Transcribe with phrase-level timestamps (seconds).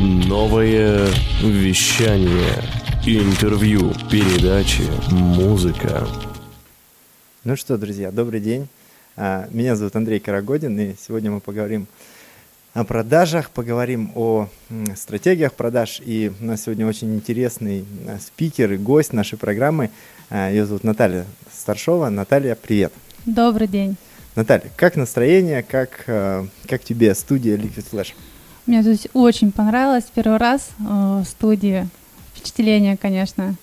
[0.00, 1.08] Новое
[1.42, 2.54] вещание.
[3.04, 6.06] Интервью, передачи, музыка.
[7.42, 8.68] Ну что, друзья, добрый день.
[9.16, 11.88] А, Меня зовут Андрей Карагодин, и сегодня мы поговорим
[12.74, 14.48] о продажах, поговорим о
[14.94, 16.00] стратегиях продаж.
[16.04, 19.90] И у нас сегодня очень интересный а, спикер и гость нашей программы.
[20.30, 22.08] А, Ее зовут Наталья Старшова.
[22.08, 22.92] Наталья, привет.
[23.26, 23.96] Добрый день.
[24.36, 28.12] Наталья, как настроение, как, как тебе студия Liquid Flash?
[28.68, 30.04] Мне здесь очень понравилось.
[30.14, 31.88] Первый раз э, в студии.
[32.34, 33.54] Впечатления, конечно,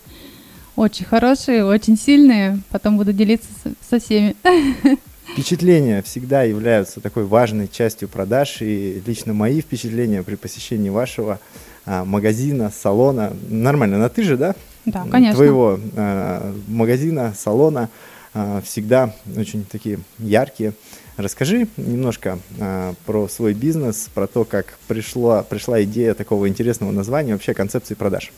[0.75, 2.59] очень хорошие, очень сильные.
[2.71, 3.47] Потом буду делиться
[3.87, 4.35] со- всеми.
[5.31, 11.39] Впечатления всегда являются такой важной частью продаж, и лично мои впечатления при посещении вашего
[11.85, 14.55] а, магазина, салона, нормально, на ты же, да?
[14.85, 15.35] Да, конечно.
[15.35, 17.89] Твоего а, магазина, салона
[18.33, 20.73] а, всегда очень такие яркие.
[21.17, 27.33] Расскажи немножко а, про свой бизнес, про то, как пришла, пришла идея такого интересного названия,
[27.33, 28.33] вообще концепции продаж.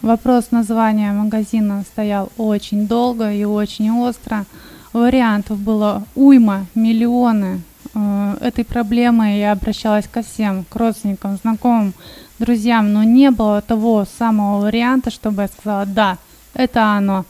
[0.00, 4.44] Вопрос названия магазина стоял очень долго и очень остро.
[4.92, 7.62] Вариантов было уйма, миллионы.
[7.94, 11.94] Э, Этой проблемой я обращалась ко всем, к родственникам, знакомым,
[12.38, 16.18] друзьям, но не было того самого варианта, чтобы я сказала, да,
[16.52, 17.24] это оно.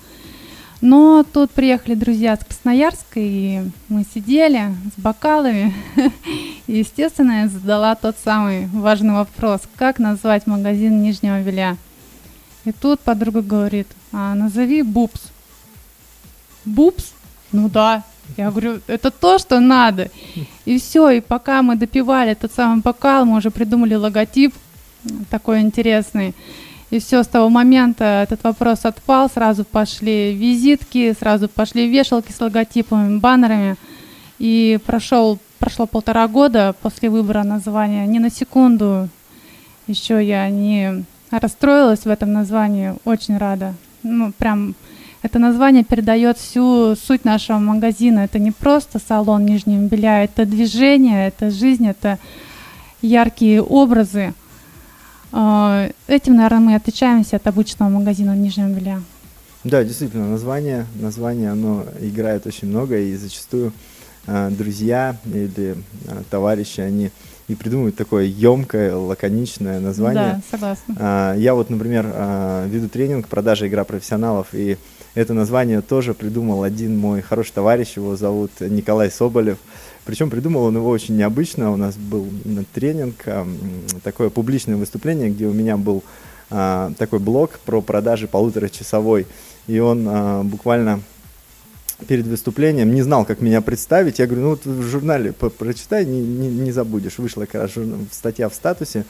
[0.84, 5.72] Но тут приехали друзья с Красноярска, и мы сидели с бокалами.
[6.66, 11.78] И, естественно, я задала тот самый важный вопрос, как назвать магазин нижнего белья.
[12.66, 15.22] И тут подруга говорит, а, назови Бупс.
[16.66, 17.12] Бупс?
[17.50, 18.02] Ну да.
[18.36, 20.10] Я говорю, это то, что надо.
[20.66, 24.54] И все, и пока мы допивали тот самый бокал, мы уже придумали логотип
[25.30, 26.34] такой интересный.
[26.94, 32.40] И все, с того момента этот вопрос отпал, сразу пошли визитки, сразу пошли вешалки с
[32.40, 33.74] логотипами, баннерами.
[34.38, 38.06] И прошел, прошло полтора года после выбора названия.
[38.06, 39.08] Ни на секунду
[39.88, 43.74] еще я не расстроилась в этом названии, очень рада.
[44.04, 44.76] Ну, прям
[45.22, 48.20] это название передает всю суть нашего магазина.
[48.20, 52.20] Это не просто салон нижнего белья, это движение, это жизнь, это
[53.02, 54.32] яркие образы.
[55.36, 59.02] А, Этим, наверное, мы отличаемся от обычного магазина нижнего белья.
[59.64, 63.72] Да, действительно, название, название, оно играет очень много, и зачастую
[64.28, 67.10] а, друзья или а, товарищи, они
[67.48, 70.34] и придумывают такое емкое, лаконичное название.
[70.36, 70.96] Да, согласна.
[70.98, 74.78] А, Я вот, например, а, веду тренинг «Продажа игра профессионалов», и
[75.14, 79.58] это название тоже придумал один мой хороший товарищ, его зовут Николай Соболев.
[80.04, 81.70] Причем придумал он его очень необычно.
[81.72, 82.26] У нас был
[82.72, 83.46] тренинг, а,
[84.02, 86.02] такое публичное выступление, где у меня был
[86.50, 89.26] а, такой блог про продажи полуторачасовой.
[89.66, 91.00] И он буквально
[92.04, 94.18] перед выступлением не знал, как меня представить.
[94.18, 97.18] Я говорю, ну вот в журнале по- прочитай, не, не, не забудешь.
[97.18, 99.04] Вышла как раз журна- статья в статусе,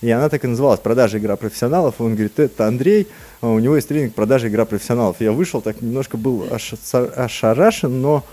[0.00, 1.96] и она так и называлась «Продажа игра профессионалов».
[2.00, 3.06] Он говорит, это Андрей,
[3.40, 5.16] а у него есть тренинг «Продажа игра профессионалов».
[5.20, 8.24] Я вышел, так немножко был са- ошарашен, но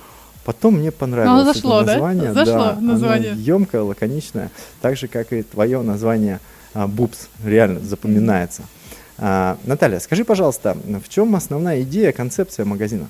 [0.43, 1.93] потом мне понравилось зашло, это да?
[1.93, 2.33] название.
[2.33, 3.33] Зашло название.
[3.37, 4.51] емкое, лаконичное,
[4.81, 6.39] так же, как и твое название
[6.73, 8.61] а, «Бупс», реально запоминается.
[9.17, 13.07] А, Наталья, скажи, пожалуйста, в чем основная идея, концепция магазина?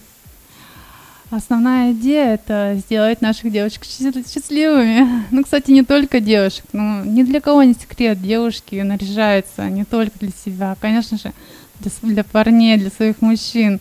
[1.31, 5.25] Основная идея это сделать наших девочек счаст- счастливыми.
[5.31, 6.65] Ну, кстати, не только девушек.
[6.71, 8.21] Ну, ни для кого не секрет.
[8.21, 11.33] Девушки наряжаются не только для себя, конечно же,
[11.79, 13.79] для, для парней, для своих мужчин,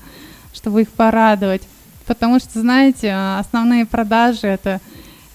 [0.54, 1.62] чтобы их порадовать.
[2.06, 4.80] Потому что, знаете, основные продажи это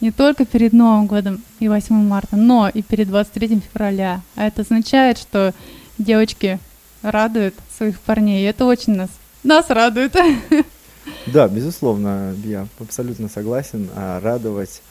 [0.01, 4.21] не только перед Новым годом и 8 марта, но и перед 23 февраля.
[4.35, 5.53] А это означает, что
[5.97, 6.59] девочки
[7.01, 8.43] радуют своих парней.
[8.43, 9.09] И это очень нас,
[9.43, 10.15] нас радует.
[11.27, 13.89] Да, безусловно, я абсолютно согласен.
[13.95, 14.81] А, Радовать,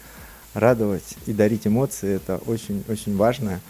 [0.55, 3.61] радовать и дарить эмоции это очень-очень важно.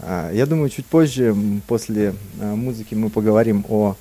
[0.00, 1.34] А, Я думаю, чуть позже,
[1.66, 3.96] после а, музыки, мы поговорим о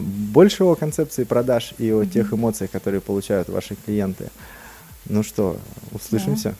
[0.00, 4.30] больше о концепции продаж и о тех эмоциях, которые получают ваши клиенты.
[5.04, 5.58] Ну что,
[5.92, 6.54] услышимся.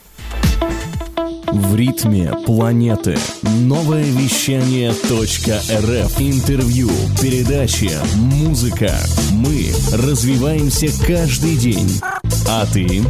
[1.53, 3.17] В ритме планеты.
[3.43, 6.21] Новое вещание .рф.
[6.21, 6.89] Интервью,
[7.21, 8.95] передачи, музыка.
[9.33, 11.99] Мы развиваемся каждый день.
[12.47, 13.03] А ты?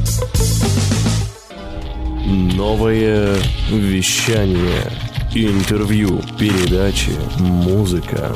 [2.55, 3.35] Новое
[3.69, 4.91] вещание.
[5.35, 8.35] Интервью, передачи, музыка.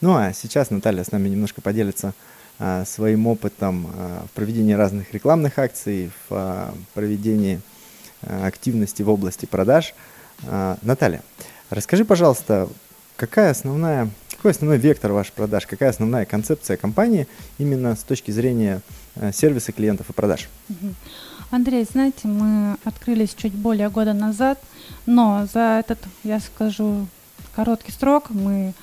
[0.00, 2.14] Ну а сейчас Наталья с нами немножко поделится
[2.58, 7.60] а, своим опытом а, в проведении разных рекламных акций, в а, проведении
[8.26, 9.94] активности в области продаж.
[10.46, 11.22] А, Наталья,
[11.70, 12.68] расскажи, пожалуйста,
[13.16, 17.26] какая основная, какой основной вектор ваших продаж, какая основная концепция компании
[17.58, 18.80] именно с точки зрения
[19.16, 20.48] а, сервиса клиентов и продаж?
[21.50, 24.60] Андрей, знаете, мы открылись чуть более года назад,
[25.06, 27.06] но за этот, я скажу,
[27.54, 28.74] короткий срок мы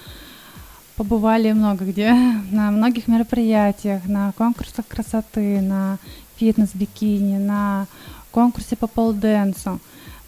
[0.95, 2.11] побывали много где,
[2.51, 5.97] на многих мероприятиях, на конкурсах красоты, на
[6.41, 7.85] фитнес-бикини, на
[8.31, 9.79] конкурсе по полденсу.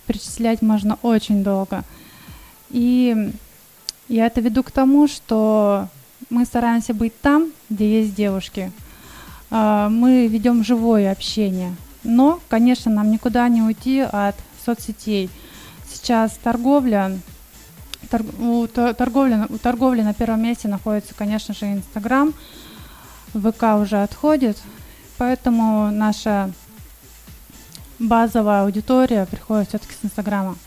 [0.06, 1.83] Перечислять можно очень долго.
[2.69, 3.31] И
[4.07, 5.88] я это веду к тому, что
[6.30, 8.71] мы стараемся быть там, где есть девушки.
[9.50, 11.75] А, мы ведем живое общение.
[12.04, 15.30] Но, конечно, нам никуда не уйти от соцсетей.
[15.92, 17.18] Сейчас торговля,
[18.10, 22.33] торг, у, у торговли на первом месте находится, конечно же, Инстаграм.
[23.33, 24.57] ВК уже отходит,
[25.18, 26.51] поэтому наша
[28.00, 30.57] базовая аудитория приходит все-таки с Инстаграма.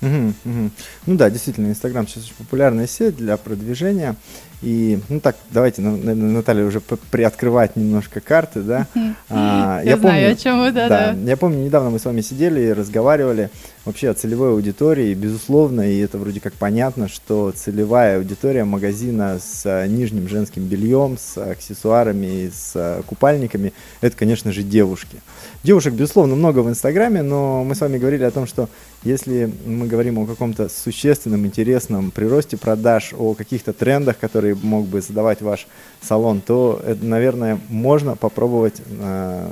[0.00, 0.70] Угу, угу.
[1.06, 4.14] Ну да, действительно, Инстаграм сейчас очень популярная сеть для продвижения.
[4.60, 8.86] И, ну так, давайте, наверное, Наталья уже приоткрывать немножко карты, да.
[9.28, 11.30] А, я, я помню, знаю, о чем вы, да, да, да.
[11.30, 13.50] Я помню, недавно мы с вами сидели и разговаривали
[13.84, 19.62] вообще о целевой аудитории, безусловно, и это вроде как понятно, что целевая аудитория магазина с
[19.64, 25.22] а, нижним женским бельем, с аксессуарами, с а, купальниками, это, конечно же, девушки.
[25.62, 28.68] Девушек, безусловно, много в Инстаграме, но мы с вами говорили о том, что
[29.04, 35.00] если мы говорим о каком-то существенном, интересном приросте продаж, о каких-то трендах, которые мог бы
[35.00, 35.66] задавать ваш
[36.00, 39.50] салон, то, это, наверное, можно попробовать э,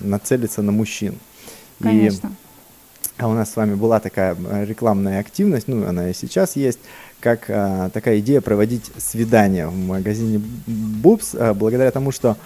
[0.00, 1.14] нацелиться на мужчин.
[1.80, 2.28] Конечно.
[2.28, 2.50] И
[3.20, 6.78] а у нас с вами была такая э, рекламная активность, ну, она и сейчас есть,
[7.20, 12.38] как а, такая идея проводить свидания в магазине Бубс, а, благодаря тому, что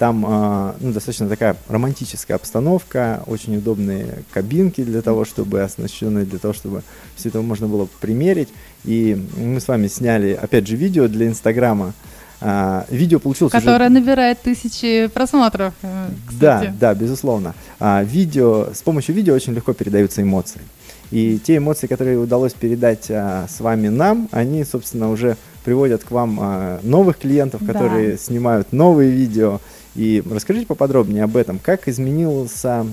[0.00, 6.38] там а, ну, достаточно такая романтическая обстановка, очень удобные кабинки для того, чтобы оснащенные для
[6.38, 6.82] того, чтобы
[7.16, 8.48] все это можно было примерить.
[8.84, 11.92] И мы с вами сняли, опять же, видео для Инстаграма,
[12.40, 14.00] а, видео получилось Которое уже...
[14.00, 16.68] набирает тысячи просмотров, э, кстати.
[16.68, 17.54] Да, да, безусловно.
[17.78, 20.62] А, видео, с помощью видео очень легко передаются эмоции.
[21.10, 26.10] И те эмоции, которые удалось передать а, с вами нам, они, собственно, уже приводят к
[26.10, 28.16] вам а, новых клиентов, которые да.
[28.16, 29.60] снимают новые видео.
[29.96, 31.58] И расскажите поподробнее об этом.
[31.58, 32.86] Как изменился,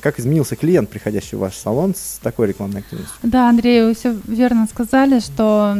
[0.00, 3.18] как изменился клиент, приходящий в ваш салон с такой рекламной активностью?
[3.22, 5.76] Да, Андрей, вы все верно сказали, что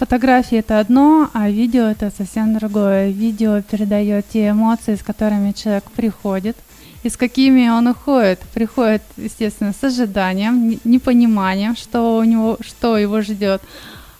[0.00, 3.10] Фотографии это одно, а видео это совсем другое.
[3.10, 6.56] Видео передает те эмоции, с которыми человек приходит,
[7.02, 8.40] и с какими он уходит.
[8.54, 13.60] Приходит, естественно, с ожиданием, непониманием, что у него, что его ждет,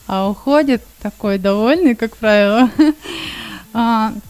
[0.07, 2.69] а уходит такой довольный, как правило.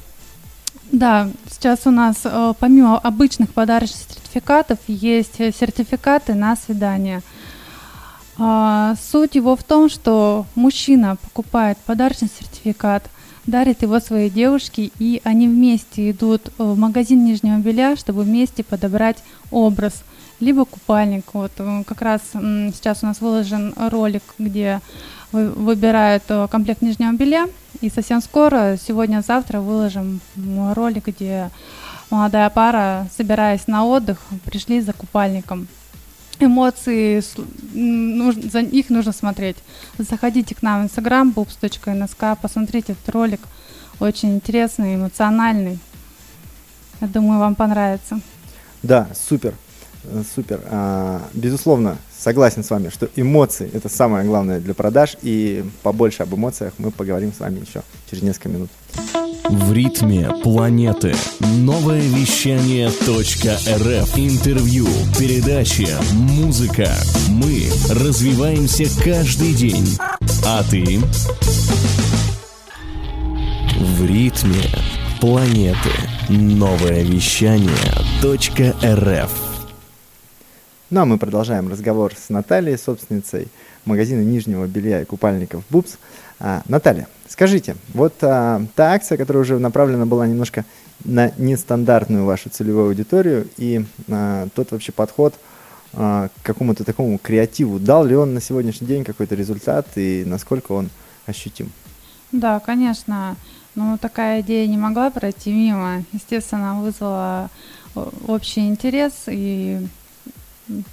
[0.92, 7.22] да, сейчас у нас э, помимо обычных подарочных сертификатов есть сертификаты на свидание–
[8.42, 13.10] а, суть его в том, что мужчина покупает подарочный сертификат,
[13.46, 19.18] дарит его своей девушке, и они вместе идут в магазин нижнего белья, чтобы вместе подобрать
[19.50, 20.04] образ,
[20.40, 21.26] либо купальник.
[21.34, 24.80] Вот э, как раз сейчас у нас выложен ролик, где
[25.32, 27.46] выбирают э, комплект нижнего белья,
[27.80, 30.20] и совсем скоро, сегодня-завтра выложим
[30.74, 31.50] ролик, где
[32.10, 35.68] молодая пара, собираясь на отдых, пришли за купальником
[36.38, 37.22] эмоции,
[37.74, 39.56] нужно, за их нужно смотреть.
[39.98, 43.40] Заходите к нам в Instagram boobs.nsk, посмотрите этот ролик.
[43.98, 45.78] Очень интересный, эмоциональный.
[47.00, 48.20] Я думаю, вам понравится.
[48.82, 49.54] Да, супер,
[50.34, 50.60] супер.
[50.66, 56.34] А, безусловно, согласен с вами, что эмоции– это самое главное для продаж, и побольше об
[56.34, 58.70] эмоциях мы поговорим с вами еще через несколько минут.
[59.48, 61.12] В ритме планеты.
[61.40, 64.18] Новое вещание .рф.
[64.18, 64.86] Интервью,
[65.18, 66.88] передачи, музыка.
[67.28, 69.98] Мы развиваемся каждый день.
[70.46, 71.00] А ты?
[73.80, 74.62] В ритме
[75.20, 75.90] планеты.
[76.28, 77.74] Новое вещание
[78.22, 79.49] .рф.
[80.90, 83.46] Ну а мы продолжаем разговор с Натальей, собственницей
[83.84, 85.98] магазина нижнего белья и купальников «Бубс».
[86.40, 90.64] А, Наталья, скажите, вот а, та акция, которая уже направлена была немножко
[91.04, 95.34] на нестандартную вашу целевую аудиторию и а, тот вообще подход
[95.92, 100.72] а, к какому-то такому креативу, дал ли он на сегодняшний день какой-то результат и насколько
[100.72, 100.90] он
[101.24, 101.70] ощутим?
[102.32, 103.36] Да, конечно.
[103.76, 106.02] Ну, такая идея не могла пройти мимо.
[106.12, 107.48] Естественно, вызвала
[108.26, 109.78] общий интерес и,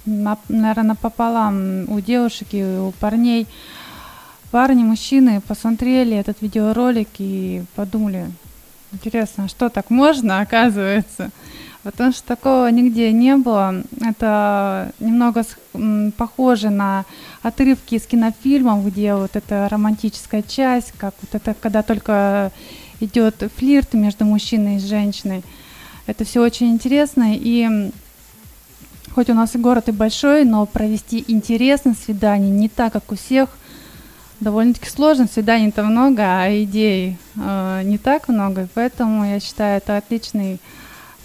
[0.06, 3.46] наверное, пополам у девушек и у парней
[4.50, 8.30] парни, мужчины посмотрели этот видеоролик и подумали,
[8.92, 11.30] интересно, что так можно, оказывается.
[11.84, 13.82] Потому что такого нигде не было.
[14.04, 15.44] Это немного
[16.16, 17.04] похоже на
[17.42, 22.50] отрывки из кинофильмов, где вот эта романтическая часть, как вот это, когда только
[23.00, 25.42] идет флирт между мужчиной и женщиной.
[26.06, 27.34] Это все очень интересно.
[27.34, 27.90] И
[29.18, 33.16] хоть у нас и город и большой, но провести интересное свидание не так, как у
[33.16, 33.48] всех,
[34.38, 35.26] довольно-таки сложно.
[35.26, 38.68] Свиданий-то много, а идей э, не так много.
[38.74, 40.60] Поэтому я считаю, это отличный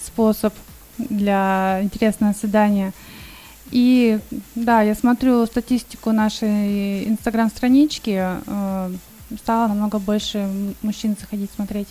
[0.03, 0.55] способ
[0.97, 2.93] для интересного свидания.
[3.69, 4.17] И
[4.55, 8.91] да, я смотрю статистику нашей инстаграм-странички, э,
[9.37, 10.49] стало намного больше
[10.81, 11.89] мужчин заходить смотреть.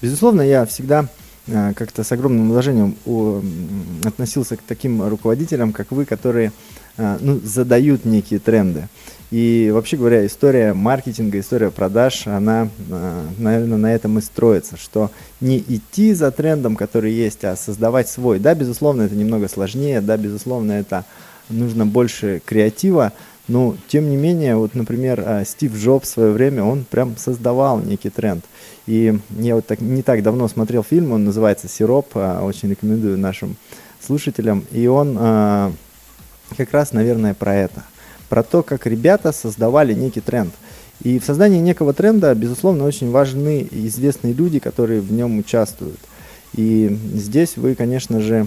[0.00, 1.04] Безусловно, я всегда
[1.46, 2.96] как-то с огромным уважением
[4.04, 6.52] относился к таким руководителям, как вы, которые
[6.96, 8.88] э, ну, задают некие тренды.
[9.30, 15.10] И вообще говоря, история маркетинга, история продаж, она, э, наверное, на этом и строится, что
[15.40, 18.38] не идти за трендом, который есть, а создавать свой.
[18.38, 21.04] Да, безусловно, это немного сложнее, да, безусловно, это
[21.50, 23.12] нужно больше креатива,
[23.48, 27.80] но, тем не менее, вот, например, э, Стив Джобс в свое время, он прям создавал
[27.80, 28.44] некий тренд.
[28.86, 33.18] И я вот так, не так давно смотрел фильм, он называется «Сироп», э, очень рекомендую
[33.18, 33.56] нашим
[34.00, 34.64] слушателям.
[34.70, 37.84] И он как раз, наверное, про это–
[38.28, 40.52] про то, как ребята создавали некий тренд.
[41.02, 46.00] И в создании некого тренда, безусловно, очень важны известные люди, которые в нем участвуют.
[46.54, 48.46] И здесь вы, конечно же,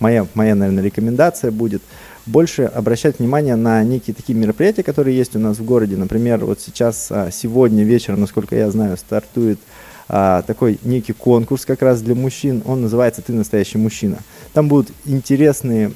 [0.00, 1.82] моя, моя, наверное, рекомендация будет
[2.26, 5.96] больше обращать внимание на некие такие мероприятия, которые есть у нас в городе.
[5.96, 9.58] Например, вот сейчас, а, сегодня вечером, насколько я знаю, стартует
[10.08, 12.62] а, такой некий конкурс как раз для мужчин.
[12.66, 14.18] Он называется «Ты настоящий мужчина».
[14.52, 15.92] Там будут интересные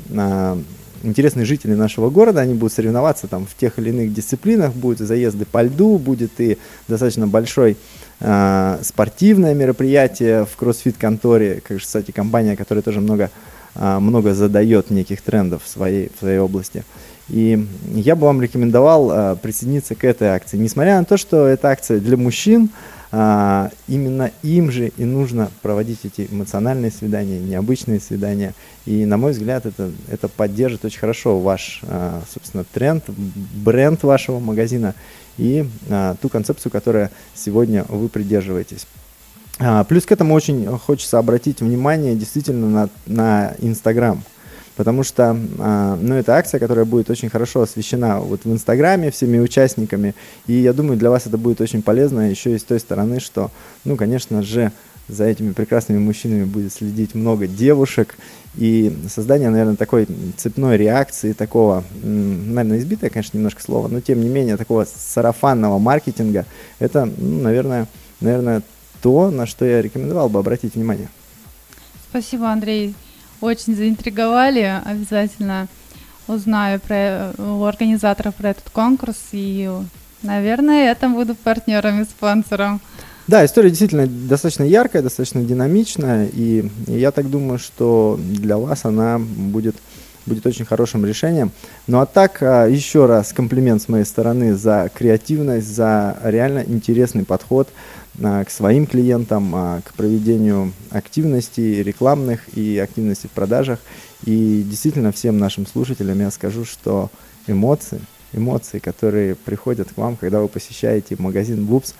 [1.03, 5.45] интересные жители нашего города, они будут соревноваться там в тех или иных дисциплинах, будут заезды
[5.45, 6.59] по льду, будет и
[6.89, 7.77] достаточно большой
[8.21, 13.31] э, спортивное мероприятие в кроссфит-конторе, как же, кстати, компания, которая тоже много,
[13.75, 16.85] много задает неких трендов в своей, в своей области.
[17.29, 20.57] И я бы вам рекомендовал э, присоединиться к этой акции.
[20.57, 22.71] Несмотря на то, что эта акция для мужчин,
[23.13, 28.55] а, именно им же и нужно проводить эти эмоциональные свидания, необычные свидания.
[28.87, 34.39] И, на мой взгляд, это, это поддержит очень хорошо ваш, а, собственно, тренд, бренд вашего
[34.39, 34.95] магазина
[35.39, 38.87] и а, ту концепцию, которая сегодня вы придерживаетесь.
[39.63, 44.23] А, плюс к этому очень хочется обратить внимание действительно на, Инстаграм.
[44.77, 49.39] Потому что, а, ну, это акция, которая будет очень хорошо освещена вот в Инстаграме всеми
[49.39, 50.15] участниками,
[50.47, 53.51] и я думаю, для вас это будет очень полезно еще и с той стороны, что,
[53.85, 54.73] ну, конечно же,
[55.09, 58.15] за этими прекрасными мужчинами будет следить много девушек,
[58.57, 64.29] и создание, наверное, такой цепной реакции, такого, наверное, избитое, конечно, немножко слово, но тем не
[64.29, 66.47] менее, такого сарафанного маркетинга,
[66.79, 67.87] это, ну, наверное,
[68.21, 68.63] наверное,
[69.03, 71.09] то, на что я рекомендовал бы обратить внимание.
[72.09, 72.95] Спасибо, Андрей
[73.41, 74.81] очень заинтриговали.
[74.85, 75.69] Обязательно
[76.29, 79.69] узнаю про, у организаторов про этот конкурс и,
[80.23, 82.81] наверное, это буду партнером и спонсором.
[83.27, 89.19] Да, история действительно достаточно яркая, достаточно динамичная, и я так думаю, что для вас она
[89.19, 89.77] будет
[90.27, 91.51] будет очень хорошим решением.
[91.87, 97.25] Ну а так, а, еще раз комплимент с моей стороны за креативность, за реально интересный
[97.25, 97.69] подход
[98.19, 103.79] к своим клиентам, а, к проведению активностей рекламных и активностей в продажах.
[104.25, 107.11] И действительно всем нашим слушателям я скажу, что
[107.47, 108.01] эмоции,
[108.33, 111.95] эмоции, которые приходят к вам, когда вы посещаете магазин Бубс,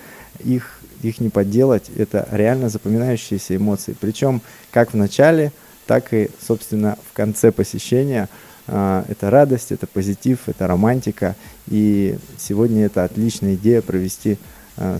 [0.45, 3.97] их, их не подделать, это реально запоминающиеся эмоции.
[3.99, 5.53] Причем как в начале,
[5.87, 8.29] так и, собственно, в конце посещения.
[8.67, 11.35] А, это радость, это позитив, это романтика.
[11.69, 14.39] И сегодня это отличная идея провести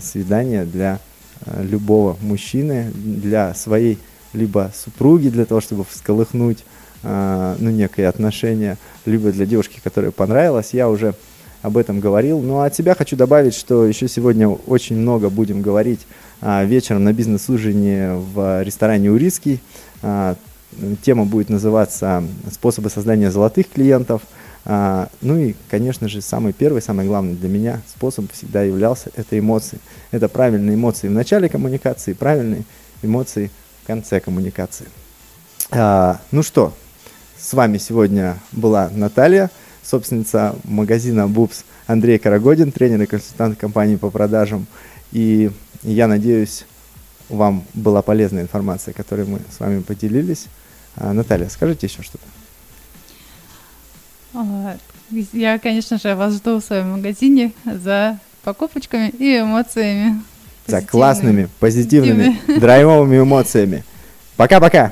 [0.01, 0.99] свидание для
[1.45, 3.97] Э, любого мужчины для своей
[4.33, 6.59] либо супруги, для того, чтобы всколыхнуть
[7.03, 10.73] э, ну, некие отношения, либо для девушки, которая понравилась.
[10.73, 11.15] Я уже
[11.63, 12.39] об этом говорил.
[12.41, 16.01] Ну а от себя хочу добавить, что еще сегодня очень много будем говорить
[16.41, 19.59] вечером на бизнес-ужине в ресторане «Урицкий».
[21.03, 24.23] Тема будет называться «Способы создания золотых клиентов».
[24.63, 29.37] А, ну и, конечно же, самый первый, самый главный для меня способ всегда являлся это
[29.37, 29.79] эмоции.
[30.11, 32.63] Это правильные эмоции в начале коммуникации, правильные
[33.01, 33.49] эмоции
[33.83, 34.85] в конце коммуникации.
[35.71, 36.73] А, ну что,
[37.39, 39.49] с вами сегодня была Наталья,
[39.83, 44.67] собственница магазина Бубс Андрей Карагодин, тренер и консультант компании по продажам.
[45.11, 45.51] И
[45.81, 46.65] я надеюсь,
[47.29, 50.45] вам была полезная информация, которой мы с вами поделились.
[50.95, 52.25] А, Наталья, скажите еще что-то.
[55.33, 60.21] Я, конечно же, вас жду в своем магазине за покупочками и эмоциями.
[60.67, 63.83] За классными, позитивными, драйвовыми эмоциями.
[64.37, 64.91] Пока-пока!